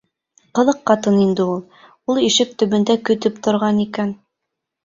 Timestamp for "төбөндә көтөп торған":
2.63-3.87